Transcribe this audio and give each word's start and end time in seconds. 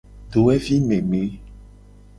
Dowevi 0.31 0.77
meme. 0.81 1.21